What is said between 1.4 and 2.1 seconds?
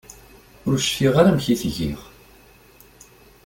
i t-giɣ.